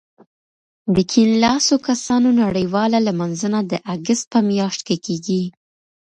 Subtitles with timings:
[0.95, 5.43] د کیڼ لاسو کسانو نړیواله لمانځنه د اګست په میاشت کې کېږي.